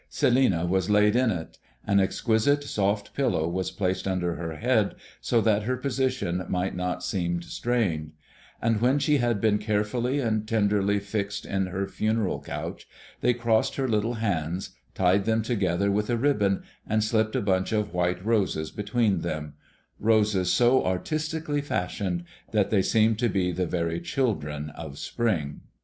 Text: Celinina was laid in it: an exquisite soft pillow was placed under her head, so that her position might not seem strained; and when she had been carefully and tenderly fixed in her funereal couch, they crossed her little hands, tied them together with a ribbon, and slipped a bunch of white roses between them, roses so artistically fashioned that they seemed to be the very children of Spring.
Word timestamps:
Celinina 0.09 0.65
was 0.67 0.89
laid 0.89 1.15
in 1.15 1.29
it: 1.29 1.59
an 1.85 1.99
exquisite 1.99 2.63
soft 2.63 3.13
pillow 3.13 3.47
was 3.47 3.69
placed 3.69 4.07
under 4.07 4.33
her 4.33 4.55
head, 4.55 4.95
so 5.21 5.41
that 5.41 5.61
her 5.61 5.77
position 5.77 6.43
might 6.49 6.75
not 6.75 7.03
seem 7.03 7.43
strained; 7.43 8.13
and 8.59 8.81
when 8.81 8.97
she 8.97 9.17
had 9.19 9.39
been 9.39 9.59
carefully 9.59 10.19
and 10.19 10.47
tenderly 10.47 10.97
fixed 10.97 11.45
in 11.45 11.67
her 11.67 11.85
funereal 11.85 12.41
couch, 12.41 12.87
they 13.19 13.31
crossed 13.35 13.75
her 13.75 13.87
little 13.87 14.15
hands, 14.15 14.71
tied 14.95 15.25
them 15.25 15.43
together 15.43 15.91
with 15.91 16.09
a 16.09 16.17
ribbon, 16.17 16.63
and 16.87 17.03
slipped 17.03 17.35
a 17.35 17.39
bunch 17.41 17.71
of 17.71 17.93
white 17.93 18.25
roses 18.25 18.71
between 18.71 19.19
them, 19.19 19.53
roses 19.99 20.51
so 20.51 20.83
artistically 20.83 21.61
fashioned 21.61 22.23
that 22.49 22.71
they 22.71 22.81
seemed 22.81 23.19
to 23.19 23.29
be 23.29 23.51
the 23.51 23.67
very 23.67 23.99
children 24.01 24.71
of 24.71 24.97
Spring. 24.97 25.61